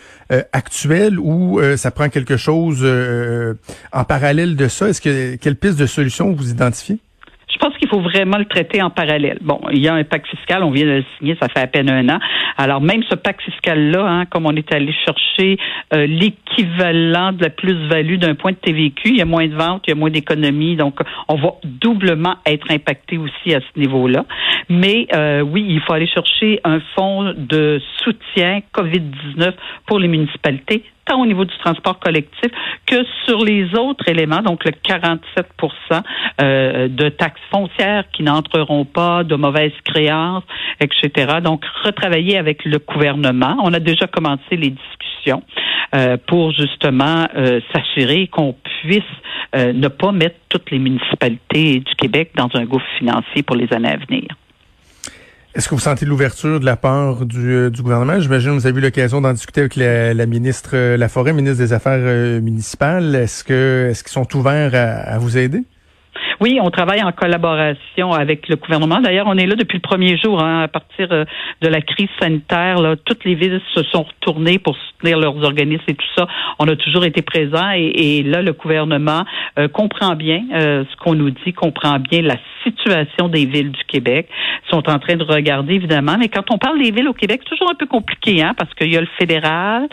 actuel 0.53 1.19
ou 1.19 1.61
ça 1.77 1.91
prend 1.91 2.09
quelque 2.09 2.37
chose 2.37 2.87
en 3.93 4.05
parallèle 4.05 4.57
de 4.57 4.69
ça? 4.69 4.89
Est-ce 4.89 5.01
que 5.01 5.37
quelle 5.37 5.57
piste 5.57 5.79
de 5.79 5.87
solution 5.87 6.33
vous 6.33 6.51
identifiez? 6.51 6.99
Qu'il 7.89 8.03
faut 8.03 8.09
vraiment 8.09 8.37
le 8.37 8.45
traiter 8.45 8.83
en 8.83 8.91
parallèle. 8.91 9.39
Bon, 9.41 9.61
il 9.71 9.79
y 9.79 9.89
a 9.89 9.95
un 9.95 10.05
pacte 10.05 10.27
fiscal, 10.27 10.63
on 10.63 10.71
vient 10.71 10.85
de 10.85 10.91
le 10.91 11.05
signer, 11.17 11.37
ça 11.41 11.49
fait 11.49 11.61
à 11.61 11.67
peine 11.67 11.91
un 11.91 12.09
an. 12.09 12.19
Alors 12.57 12.81
même 12.81 13.03
ce 13.09 13.15
pacte 13.15 13.41
fiscal-là, 13.43 14.05
hein, 14.05 14.27
comme 14.27 14.47
on 14.47 14.55
est 14.57 14.73
allé 14.75 14.93
chercher 15.07 15.59
euh, 15.95 16.07
l'équivalent 16.07 17.33
de 17.33 17.45
la 17.45 17.51
plus-value 17.51 18.17
d'un 18.17 18.35
point 18.35 18.53
de 18.53 18.57
TVQ, 18.57 19.11
il 19.11 19.17
y 19.17 19.23
a 19.23 19.25
moins 19.25 19.47
de 19.47 19.55
ventes, 19.55 19.85
il 19.87 19.91
y 19.91 19.93
a 19.93 19.97
moins 19.97 20.11
d'économies, 20.11 20.77
donc 20.77 21.01
on 21.29 21.37
va 21.37 21.55
doublement 21.65 22.37
être 22.45 22.71
impacté 22.71 23.17
aussi 23.17 23.55
à 23.55 23.61
ce 23.61 23.79
niveau-là. 23.79 24.27
Mais 24.69 25.07
euh, 25.15 25.41
oui, 25.41 25.65
il 25.69 25.81
faut 25.81 25.95
aller 25.95 26.09
chercher 26.09 26.61
un 26.65 26.81
fonds 26.95 27.33
de 27.37 27.81
soutien 28.05 28.61
COVID-19 28.75 29.53
pour 29.87 29.99
les 29.99 30.09
municipalités 30.09 30.85
tant 31.09 31.21
au 31.21 31.27
niveau 31.27 31.45
du 31.45 31.57
transport 31.59 31.99
collectif 31.99 32.51
que 32.87 33.05
sur 33.27 33.45
les 33.45 33.75
autres 33.75 34.09
éléments, 34.09 34.43
donc 34.43 34.65
le 34.65 34.71
47% 34.71 35.19
euh, 36.41 36.89
de 36.89 37.09
taxes 37.09 37.41
foncières 37.51 38.05
qui 38.13 38.23
n'entreront 38.23 38.85
pas, 38.85 39.25
de 39.25 39.35
mauvaises 39.35 39.73
créances, 39.85 40.45
etc. 40.81 41.39
Donc, 41.43 41.65
retravailler 41.85 42.39
avec 42.39 42.65
le 42.65 42.79
gouvernement. 42.79 43.57
On 43.63 43.73
a 43.73 43.81
déjà 43.81 44.07
commencé 44.07 44.57
les 44.57 44.71
discussions 44.71 45.43
euh, 45.95 46.17
pour 46.27 46.53
justement 46.53 47.27
euh, 47.37 47.61
s'assurer 47.73 48.29
qu'on 48.29 48.55
puisse 48.83 49.03
ne 49.55 49.89
pas 49.89 50.13
mettre 50.13 50.37
toutes 50.51 50.71
les 50.71 50.79
municipalités 50.79 51.81
du 51.81 51.95
Québec 51.97 52.33
dans 52.37 52.51
un 52.53 52.67
gouffre 52.67 52.85
financier 52.99 53.43
pour 53.43 53.57
les 53.57 53.73
années 53.73 53.89
à 53.89 53.97
venir. 53.97 54.29
Est-ce 55.59 55.69
que 55.69 55.75
vous 55.75 55.81
sentez 55.81 56.07
l'ouverture 56.07 56.61
de 56.61 56.65
la 56.65 56.77
part 56.77 57.27
du, 57.27 57.53
euh, 57.53 57.69
du 57.69 57.83
gouvernement? 57.83 58.21
J'imagine 58.21 58.51
que 58.51 58.61
vous 58.61 58.67
avez 58.69 58.79
eu 58.79 58.81
l'occasion 58.81 59.21
d'en 59.21 59.33
discuter 59.33 59.63
avec 59.63 59.75
la, 59.75 60.25
ministre 60.25 60.71
euh, 60.75 60.97
La 60.97 61.09
Forêt, 61.09 61.33
ministre 61.33 61.59
des 61.59 61.73
Affaires 61.73 61.99
euh, 61.99 62.41
municipales. 62.41 63.17
Est-ce 63.17 63.43
que 63.43 63.89
est-ce 63.91 64.05
qu'ils 64.05 64.13
sont 64.13 64.37
ouverts 64.37 64.77
à 64.77 65.19
vous 65.19 65.37
aider? 65.37 65.65
Oui, 66.41 66.59
on 66.63 66.71
travaille 66.71 67.03
en 67.03 67.11
collaboration 67.11 68.13
avec 68.13 68.49
le 68.49 68.55
gouvernement. 68.55 69.01
D'ailleurs, 69.01 69.27
on 69.27 69.37
est 69.37 69.47
là 69.47 69.57
depuis 69.57 69.79
le 69.79 69.83
premier 69.83 70.17
jour, 70.17 70.41
hein, 70.41 70.63
à 70.63 70.69
partir 70.69 71.09
euh, 71.11 71.25
de 71.63 71.69
la 71.69 71.81
crise 71.81 72.09
sanitaire. 72.21 72.81
Là, 72.81 72.95
toutes 72.97 73.25
les 73.25 73.35
villes 73.35 73.61
se 73.75 73.83
sont 73.85 74.05
retournées 74.05 74.61
pour 74.61 74.77
soutenir 74.77 75.19
leurs 75.19 75.37
organismes 75.43 75.85
et 75.89 75.95
tout 75.95 76.07
ça. 76.17 76.29
On 76.61 76.69
a 76.69 76.77
toujours 76.77 77.05
été 77.05 77.23
présents 77.23 77.71
et, 77.75 78.23
là, 78.23 78.43
le 78.43 78.53
gouvernement 78.53 79.25
euh, 79.59 79.67
comprend 79.67 80.15
bien 80.15 80.43
euh, 80.53 80.85
ce 80.89 80.97
qu'on 80.97 81.15
nous 81.15 81.31
dit, 81.31 81.53
comprend 81.53 81.99
bien 81.99 82.23
la 82.23 82.37
situation 82.63 83.29
des 83.29 83.45
villes 83.45 83.73
du 83.73 83.85
Québec. 83.89 84.29
Ils 84.67 84.71
sont 84.71 84.89
en 84.89 84.99
train 85.01 85.17
de 85.17 85.25
regarder, 85.25 85.75
évidemment. 85.75 86.17
Mais 86.21 86.29
quand 86.29 86.53
on 86.53 86.59
parle 86.59 86.81
des 86.81 86.93
villes 86.93 87.09
au 87.09 87.15
Québec, 87.15 87.41
c'est 87.43 87.51
toujours 87.51 87.71
un 87.71 87.75
peu 87.75 87.87
compliqué, 87.87 88.43
hein, 88.43 88.55
parce 88.57 88.73
qu'il 88.75 88.93
y 88.93 88.97
a 88.97 89.01
le 89.01 89.09
fédéral. 89.19 89.89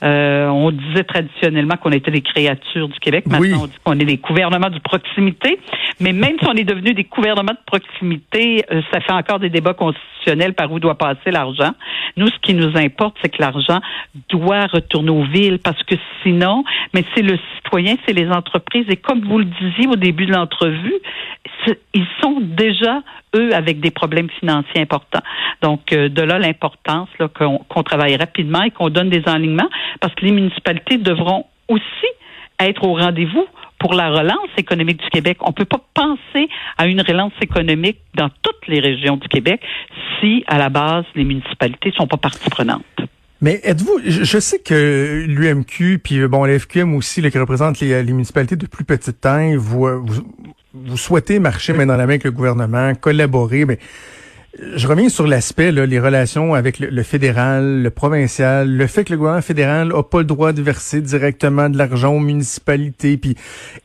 on 0.00 0.70
disait 0.70 1.04
traditionnellement 1.04 1.76
qu'on 1.76 1.90
était 1.90 2.12
des 2.12 2.20
créatures 2.20 2.88
du 2.88 2.98
Québec. 3.00 3.24
Maintenant, 3.26 3.62
on 3.62 3.66
dit 3.66 3.76
qu'on 3.82 3.98
est 3.98 4.04
des 4.04 4.18
gouvernements 4.18 4.70
de 4.70 4.78
proximité. 4.78 5.58
Mais 6.00 6.12
même 6.12 6.36
si 6.40 6.46
on 6.46 6.54
est 6.54 6.64
devenu 6.64 6.94
des 6.94 7.04
gouvernements 7.04 7.52
de 7.52 7.64
proximité, 7.66 8.64
euh, 8.70 8.82
ça 8.92 9.00
fait 9.00 9.12
encore 9.12 9.38
des 9.38 9.50
débats 9.50 9.74
constitutionnels 9.74 10.54
par 10.54 10.70
où 10.72 10.78
doit 10.78 10.96
passer 10.96 11.30
l'argent. 11.30 11.72
Nous, 12.16 12.28
ce 12.28 12.38
qui 12.40 12.54
nous 12.54 12.76
importe, 12.76 13.16
c'est 13.22 13.28
que 13.28 13.40
l'argent 13.40 13.80
doit 14.28 14.66
retourner 14.66 15.10
aux 15.10 15.24
villes 15.24 15.58
parce 15.58 15.82
que 15.84 15.94
sinon, 16.22 16.64
mais 16.94 17.04
c'est 17.14 17.22
le 17.22 17.38
citoyen, 17.56 17.96
c'est 18.06 18.12
les 18.12 18.28
entreprises. 18.30 18.86
Et 18.88 18.96
comme 18.96 19.20
vous 19.24 19.38
le 19.38 19.46
disiez 19.46 19.88
au 19.88 19.96
début 19.96 20.26
de 20.26 20.32
l'entrevue, 20.32 20.94
ils 21.94 22.06
sont 22.22 22.40
déjà 22.40 23.02
eux 23.36 23.54
avec 23.54 23.80
des 23.80 23.90
problèmes 23.90 24.30
financiers 24.30 24.80
importants. 24.80 25.22
Donc 25.62 25.92
euh, 25.92 26.08
de 26.08 26.22
là 26.22 26.38
l'importance 26.38 27.08
qu'on 27.34 27.82
travaille 27.82 28.16
rapidement 28.16 28.62
et 28.62 28.70
qu'on 28.70 28.90
donne 28.90 29.10
des 29.10 29.22
enlignements 29.26 29.68
parce 30.00 30.14
que 30.14 30.24
les 30.24 30.32
municipalités 30.32 30.98
devront 30.98 31.46
aussi 31.68 32.06
être 32.60 32.84
au 32.84 32.94
rendez-vous 32.94 33.46
pour 33.78 33.94
la 33.94 34.10
relance 34.10 34.50
économique 34.56 34.98
du 34.98 35.08
Québec. 35.10 35.38
On 35.40 35.48
ne 35.48 35.54
peut 35.54 35.64
pas 35.64 35.80
penser 35.94 36.48
à 36.76 36.86
une 36.86 37.00
relance 37.00 37.32
économique 37.40 37.98
dans 38.14 38.28
toutes 38.42 38.66
les 38.66 38.80
régions 38.80 39.16
du 39.16 39.28
Québec 39.28 39.60
si, 40.20 40.44
à 40.46 40.58
la 40.58 40.68
base, 40.68 41.04
les 41.14 41.24
municipalités 41.24 41.90
ne 41.90 41.94
sont 41.94 42.06
pas 42.06 42.16
partie 42.16 42.50
prenante. 42.50 42.84
Mais 43.40 43.60
êtes-vous, 43.62 44.00
je 44.04 44.38
sais 44.40 44.58
que 44.58 45.24
l'UMQ, 45.28 46.00
puis 46.02 46.26
bon, 46.26 46.44
l'FQM 46.44 46.94
aussi, 46.96 47.20
là, 47.20 47.30
qui 47.30 47.38
représente 47.38 47.78
les, 47.78 48.02
municipalités 48.04 48.56
de 48.56 48.66
plus 48.66 48.84
petite 48.84 49.20
taille, 49.20 49.54
vous, 49.54 49.86
vous, 50.04 50.22
vous 50.74 50.96
souhaitez 50.96 51.38
marcher 51.38 51.72
main 51.72 51.86
dans 51.86 51.96
la 51.96 52.06
main 52.06 52.14
avec 52.14 52.24
le 52.24 52.32
gouvernement, 52.32 52.92
collaborer, 52.96 53.64
mais 53.64 53.78
je 54.60 54.88
reviens 54.88 55.08
sur 55.08 55.26
l'aspect, 55.26 55.70
les 55.70 56.00
relations 56.00 56.54
avec 56.54 56.80
le, 56.80 57.02
fédéral, 57.02 57.82
le 57.82 57.90
provincial, 57.90 58.68
le 58.68 58.86
fait 58.88 59.04
que 59.04 59.12
le 59.12 59.18
gouvernement 59.18 59.42
fédéral 59.42 59.88
n'a 59.88 60.02
pas 60.02 60.18
le 60.18 60.24
droit 60.24 60.52
de 60.52 60.62
verser 60.62 61.00
directement 61.00 61.68
de 61.68 61.78
l'argent 61.78 62.12
aux 62.12 62.20
municipalités. 62.20 63.16
Puis, 63.16 63.36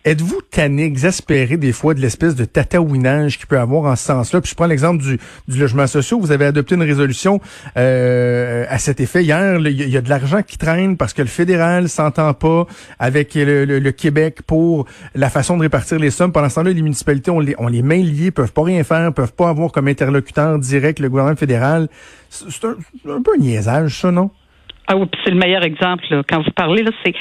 êtes-vous 0.03 0.41
tanné, 0.49 0.85
exaspéré 0.85 1.57
des 1.57 1.73
fois 1.73 1.93
de 1.93 1.99
l'espèce 1.99 2.35
de 2.35 2.45
tataouinage 2.45 3.37
qu'il 3.37 3.45
peut 3.45 3.59
avoir 3.59 3.91
en 3.91 3.95
ce 3.95 4.05
sens-là? 4.05 4.41
Puis 4.41 4.49
je 4.49 4.55
prends 4.55 4.65
l'exemple 4.65 5.03
du, 5.03 5.19
logement 5.47 5.85
social. 5.85 6.19
Vous 6.19 6.31
avez 6.31 6.45
adopté 6.45 6.73
une 6.73 6.81
résolution 6.81 7.39
euh, 7.77 8.65
à 8.67 8.79
cet 8.79 8.99
effet 8.99 9.23
hier. 9.23 9.59
Il 9.59 9.89
y, 9.89 9.97
a 9.97 10.01
de 10.01 10.09
l'argent 10.09 10.41
qui 10.41 10.57
traîne 10.57 10.97
parce 10.97 11.13
que 11.13 11.21
le 11.21 11.27
fédéral 11.27 11.87
s'entend 11.87 12.33
pas 12.33 12.65
avec 12.97 13.35
le, 13.35 13.91
Québec 13.91 14.39
pour 14.47 14.87
la 15.13 15.29
façon 15.29 15.55
de 15.55 15.61
répartir 15.61 15.99
les 15.99 16.09
sommes. 16.09 16.31
Pendant 16.31 16.49
ce 16.49 16.55
temps-là, 16.55 16.71
les 16.71 16.81
municipalités 16.81 17.29
ont 17.29 17.39
les, 17.39 17.55
ont 17.59 17.67
les 17.67 17.83
mains 17.83 18.01
liées, 18.01 18.31
peuvent 18.31 18.53
pas 18.53 18.63
rien 18.63 18.83
faire, 18.83 19.13
peuvent 19.13 19.33
pas 19.33 19.49
avoir 19.49 19.71
comme 19.71 19.87
interlocuteur 19.87 20.57
direct 20.63 20.99
le 20.99 21.09
gouvernement 21.09 21.35
fédéral. 21.35 21.87
C'est 22.29 22.65
un, 22.65 23.21
peu 23.21 23.31
un 23.35 23.39
niaisage, 23.39 23.99
ça, 23.99 24.11
non? 24.11 24.31
Ah 24.87 24.97
oui, 24.97 25.07
c'est 25.23 25.31
le 25.31 25.37
meilleur 25.37 25.63
exemple. 25.63 26.03
Quand 26.29 26.41
vous 26.43 26.51
parlez, 26.55 26.83
là, 26.83 26.91
c'est 27.05 27.13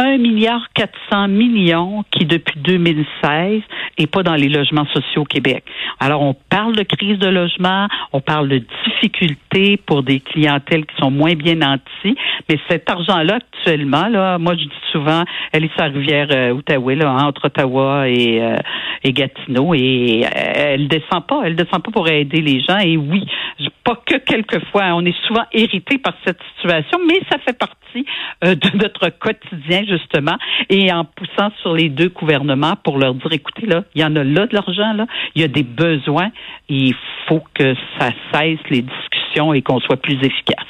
1 0.00 0.16
milliard 0.16 0.66
400 0.74 1.28
millions 1.28 2.04
qui, 2.10 2.24
depuis 2.24 2.58
2016, 2.60 3.60
est 3.98 4.06
pas 4.06 4.22
dans 4.22 4.34
les 4.34 4.48
logements 4.48 4.86
sociaux 4.86 5.22
au 5.22 5.24
Québec. 5.26 5.62
Alors, 6.00 6.22
on 6.22 6.34
parle 6.48 6.74
de 6.74 6.82
crise 6.82 7.18
de 7.18 7.28
logement, 7.28 7.86
on 8.14 8.22
parle 8.22 8.48
de 8.48 8.62
difficultés 8.86 9.76
pour 9.76 10.02
des 10.02 10.20
clientèles 10.20 10.86
qui 10.86 10.96
sont 10.96 11.10
moins 11.10 11.34
bien 11.34 11.56
nantis, 11.56 12.16
mais 12.48 12.58
cet 12.70 12.88
argent-là, 12.88 13.36
actuellement, 13.36 14.08
là, 14.08 14.38
moi, 14.38 14.54
je 14.54 14.64
dis 14.64 14.82
souvent, 14.90 15.24
elle 15.52 15.64
est 15.64 15.72
sur 15.74 15.84
la 15.84 15.92
rivière 15.92 16.28
euh, 16.30 16.94
là, 16.96 17.12
entre 17.26 17.46
Ottawa 17.46 18.08
et, 18.08 18.40
euh, 18.42 18.56
et 19.04 19.12
Gatineau, 19.12 19.74
et 19.74 20.24
euh, 20.24 20.52
elle 20.54 20.88
descend 20.88 21.26
pas, 21.26 21.42
elle 21.44 21.56
descend 21.56 21.82
pas 21.82 21.90
pour 21.90 22.08
aider 22.08 22.40
les 22.40 22.62
gens, 22.62 22.78
et 22.78 22.96
oui, 22.96 23.26
pas 23.90 24.02
que 24.06 24.18
quelquefois, 24.18 24.94
on 24.94 25.04
est 25.04 25.16
souvent 25.26 25.44
irrité 25.52 25.98
par 25.98 26.14
cette 26.24 26.38
situation, 26.54 26.98
mais 27.08 27.20
ça 27.30 27.38
fait 27.38 27.58
partie 27.58 28.06
de 28.42 28.76
notre 28.76 29.08
quotidien 29.18 29.84
justement, 29.84 30.36
et 30.68 30.92
en 30.92 31.04
poussant 31.04 31.50
sur 31.60 31.74
les 31.74 31.88
deux 31.88 32.08
gouvernements 32.08 32.74
pour 32.84 32.98
leur 32.98 33.14
dire, 33.14 33.32
écoutez, 33.32 33.66
là, 33.66 33.82
il 33.94 34.02
y 34.02 34.04
en 34.04 34.14
a 34.14 34.22
là 34.22 34.46
de 34.46 34.54
l'argent, 34.54 34.92
là, 34.92 35.06
il 35.34 35.42
y 35.42 35.44
a 35.44 35.48
des 35.48 35.64
besoins, 35.64 36.30
il 36.68 36.94
faut 37.26 37.42
que 37.54 37.74
ça 37.98 38.10
cesse 38.32 38.60
les 38.70 38.82
discussions 38.82 39.52
et 39.54 39.62
qu'on 39.62 39.80
soit 39.80 39.96
plus 39.96 40.18
efficace. 40.22 40.66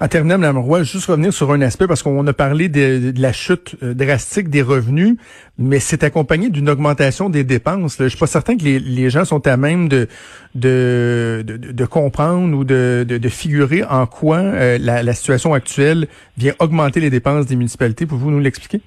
En 0.00 0.06
terminant, 0.06 0.38
Mme 0.38 0.58
Roy, 0.58 0.84
juste 0.84 1.06
revenir 1.06 1.32
sur 1.32 1.50
un 1.50 1.60
aspect, 1.60 1.88
parce 1.88 2.04
qu'on 2.04 2.24
a 2.24 2.32
parlé 2.32 2.68
de, 2.68 3.12
la 3.20 3.32
chute 3.32 3.74
euh, 3.82 3.94
drastique 3.94 4.48
des 4.48 4.62
revenus, 4.62 5.16
mais 5.58 5.80
c'est 5.80 6.04
accompagné 6.04 6.50
d'une 6.50 6.68
augmentation 6.70 7.28
des 7.28 7.42
dépenses. 7.42 7.96
Je 7.98 8.06
suis 8.06 8.18
pas 8.18 8.28
certain 8.28 8.56
que 8.56 8.62
les, 8.62 9.10
gens 9.10 9.24
sont 9.24 9.44
à 9.48 9.56
même 9.56 9.88
de, 9.88 10.06
de, 10.54 11.44
de, 11.44 11.84
comprendre 11.84 12.56
ou 12.56 12.62
de, 12.62 13.04
de, 13.08 13.28
figurer 13.28 13.82
en 13.82 14.06
quoi 14.06 14.38
euh, 14.38 14.78
la, 14.80 15.02
la 15.02 15.14
situation 15.14 15.52
actuelle 15.52 16.06
vient 16.36 16.54
augmenter 16.60 17.00
les 17.00 17.10
dépenses 17.10 17.46
des 17.46 17.56
municipalités. 17.56 18.06
Pouvez-vous 18.06 18.30
nous 18.30 18.38
l'expliquer? 18.38 18.80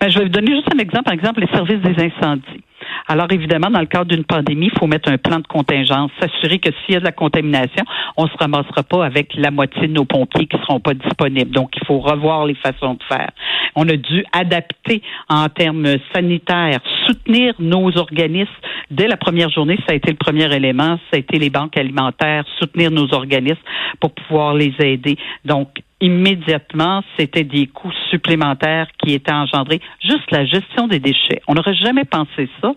Ben, 0.00 0.08
je 0.08 0.18
vais 0.18 0.24
vous 0.24 0.30
donner 0.30 0.56
juste 0.56 0.68
un 0.74 0.78
exemple. 0.78 1.04
Par 1.04 1.14
exemple, 1.14 1.40
les 1.40 1.46
services 1.54 1.82
des 1.82 2.02
incendies. 2.02 2.64
Alors, 3.08 3.26
évidemment, 3.30 3.70
dans 3.70 3.80
le 3.80 3.86
cadre 3.86 4.06
d'une 4.06 4.24
pandémie, 4.24 4.70
il 4.72 4.78
faut 4.78 4.86
mettre 4.86 5.10
un 5.10 5.18
plan 5.18 5.38
de 5.38 5.46
contingence, 5.46 6.10
s'assurer 6.20 6.58
que 6.58 6.70
s'il 6.70 6.94
y 6.94 6.96
a 6.96 7.00
de 7.00 7.04
la 7.04 7.12
contamination, 7.12 7.84
on 8.16 8.26
se 8.26 8.36
ramassera 8.38 8.82
pas 8.82 9.04
avec 9.04 9.34
la 9.34 9.50
moitié 9.50 9.88
de 9.88 9.92
nos 9.92 10.04
pompiers 10.04 10.46
qui 10.46 10.56
seront 10.58 10.80
pas 10.80 10.94
disponibles. 10.94 11.50
Donc, 11.50 11.70
il 11.76 11.84
faut 11.86 11.98
revoir 11.98 12.46
les 12.46 12.54
façons 12.54 12.94
de 12.94 13.02
faire. 13.08 13.30
On 13.74 13.88
a 13.88 13.96
dû 13.96 14.24
adapter 14.32 15.02
en 15.28 15.48
termes 15.48 15.96
sanitaires, 16.14 16.80
soutenir 17.06 17.54
nos 17.58 17.96
organismes. 17.96 18.50
Dès 18.90 19.08
la 19.08 19.16
première 19.16 19.50
journée, 19.50 19.76
ça 19.86 19.92
a 19.92 19.94
été 19.94 20.10
le 20.10 20.16
premier 20.16 20.54
élément, 20.54 20.98
ça 21.10 21.16
a 21.16 21.18
été 21.18 21.38
les 21.38 21.50
banques 21.50 21.76
alimentaires, 21.76 22.44
soutenir 22.58 22.90
nos 22.90 23.12
organismes 23.14 23.56
pour 24.00 24.12
pouvoir 24.12 24.54
les 24.54 24.74
aider. 24.80 25.16
Donc, 25.44 25.68
immédiatement, 26.02 27.02
c'était 27.16 27.44
des 27.44 27.68
coûts 27.68 27.92
supplémentaires 28.10 28.88
qui 28.98 29.14
étaient 29.14 29.32
engendrés. 29.32 29.80
Juste 30.02 30.30
la 30.30 30.44
gestion 30.44 30.88
des 30.88 30.98
déchets. 30.98 31.40
On 31.46 31.54
n'aurait 31.54 31.74
jamais 31.74 32.04
pensé 32.04 32.48
ça, 32.60 32.72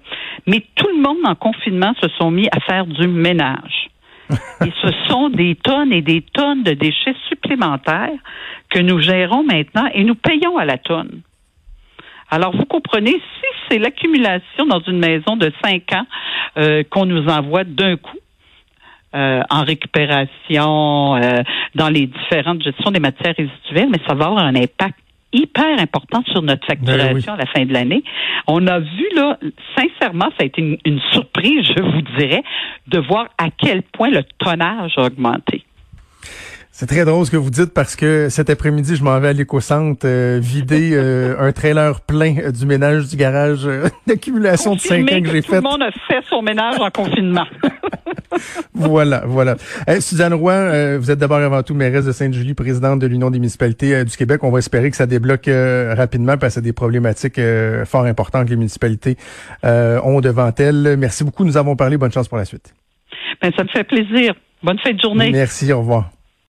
mais 0.45 0.63
tout 0.75 0.87
le 0.95 1.01
monde 1.01 1.17
en 1.25 1.35
confinement 1.35 1.93
se 2.01 2.07
sont 2.19 2.29
mis 2.31 2.47
à 2.51 2.59
faire 2.61 2.85
du 2.85 3.07
ménage. 3.07 3.89
et 4.29 4.71
ce 4.81 4.91
sont 5.07 5.29
des 5.29 5.55
tonnes 5.55 5.91
et 5.91 6.01
des 6.01 6.21
tonnes 6.21 6.63
de 6.63 6.71
déchets 6.71 7.15
supplémentaires 7.27 8.17
que 8.69 8.79
nous 8.79 8.99
gérons 8.99 9.43
maintenant 9.43 9.87
et 9.93 10.03
nous 10.03 10.15
payons 10.15 10.57
à 10.57 10.65
la 10.65 10.77
tonne. 10.77 11.21
Alors, 12.29 12.55
vous 12.55 12.65
comprenez, 12.65 13.11
si 13.11 13.47
c'est 13.69 13.79
l'accumulation 13.79 14.65
dans 14.67 14.81
une 14.81 14.99
maison 14.99 15.35
de 15.35 15.51
cinq 15.63 15.93
ans 15.93 16.05
euh, 16.57 16.83
qu'on 16.89 17.05
nous 17.05 17.27
envoie 17.27 17.63
d'un 17.63 17.97
coup, 17.97 18.17
euh, 19.15 19.41
en 19.49 19.63
récupération, 19.63 21.15
euh, 21.15 21.41
dans 21.75 21.89
les 21.89 22.07
différentes 22.07 22.63
gestions 22.63 22.91
des 22.91 22.99
matières 22.99 23.35
résiduelles, 23.37 23.89
mais 23.89 23.99
ça 24.07 24.13
va 24.13 24.25
avoir 24.25 24.43
un 24.43 24.55
impact 24.55 24.99
hyper 25.33 25.79
important 25.79 26.23
sur 26.31 26.41
notre 26.41 26.65
ben 26.67 26.85
facturation 26.85 27.33
à 27.33 27.37
la 27.37 27.45
fin 27.45 27.65
de 27.65 27.73
l'année. 27.73 28.03
On 28.47 28.65
a 28.67 28.79
vu 28.79 29.07
là, 29.15 29.37
sincèrement, 29.77 30.25
ça 30.37 30.43
a 30.43 30.45
été 30.45 30.61
une, 30.61 30.77
une, 30.85 31.01
surprise, 31.11 31.65
je 31.75 31.81
vous 31.81 32.01
dirais, 32.17 32.43
de 32.87 32.99
voir 32.99 33.27
à 33.37 33.49
quel 33.49 33.81
point 33.83 34.09
le 34.09 34.23
tonnage 34.39 34.93
a 34.97 35.03
augmenté. 35.03 35.64
C'est 36.77 36.87
très 36.87 37.05
drôle 37.05 37.25
ce 37.25 37.31
que 37.31 37.37
vous 37.37 37.51
dites 37.51 37.73
parce 37.73 37.95
que 37.95 38.27
cet 38.27 38.49
après-midi, 38.49 38.97
je 38.97 39.03
m'en 39.05 39.17
vais 39.21 39.29
à 39.29 39.33
l'éco-centre 39.33 40.05
euh, 40.05 40.39
vider 40.41 40.89
euh, 40.93 41.37
un 41.39 41.53
trailer 41.53 42.01
plein 42.01 42.35
euh, 42.37 42.51
du 42.51 42.65
ménage 42.65 43.07
du 43.07 43.15
garage 43.15 43.65
d'accumulation 44.07 44.75
de 44.75 44.81
cinq 44.81 45.09
ans 45.09 45.21
que, 45.21 45.31
j'ai 45.31 45.41
fait. 45.41 45.47
Tout 45.47 45.53
le 45.53 45.61
monde 45.61 45.81
a 45.81 45.91
fait 45.91 46.19
son 46.29 46.41
ménage 46.41 46.77
en 46.77 46.89
confinement. 46.89 47.45
voilà, 48.73 49.23
voilà. 49.25 49.55
Suzanne 50.01 50.33
Roy, 50.33 50.97
vous 50.97 51.09
êtes 51.11 51.17
d'abord 51.17 51.37
avant 51.37 51.63
tout 51.63 51.73
mairesse 51.73 52.03
de 52.03 52.11
Sainte-Julie, 52.11 52.55
présidente 52.55 52.99
de 52.99 53.07
l'Union 53.07 53.29
des 53.29 53.39
municipalités 53.39 54.03
du 54.03 54.17
Québec. 54.17 54.43
On 54.43 54.51
va 54.51 54.59
espérer 54.59 54.91
que 54.91 54.97
ça 54.97 55.05
débloque 55.05 55.49
rapidement 55.49 56.37
parce 56.37 56.55
que 56.55 56.55
c'est 56.55 56.61
des 56.61 56.73
problématiques 56.73 57.39
fort 57.85 58.03
importantes 58.03 58.47
que 58.47 58.49
les 58.49 58.57
municipalités 58.57 59.15
ont 59.63 60.19
devant 60.19 60.51
elles. 60.57 60.97
Merci 60.97 61.23
beaucoup. 61.23 61.45
Nous 61.45 61.55
avons 61.55 61.77
parlé. 61.77 61.95
Bonne 61.95 62.11
chance 62.11 62.27
pour 62.27 62.37
la 62.37 62.43
suite. 62.43 62.75
Ben, 63.41 63.53
ça 63.55 63.63
me 63.63 63.69
fait 63.69 63.85
plaisir. 63.85 64.33
Bonne 64.61 64.79
fin 64.79 64.91
de 64.91 64.99
journée. 64.99 65.31
Merci. 65.31 65.71
Au 65.71 65.79
revoir. 65.79 66.09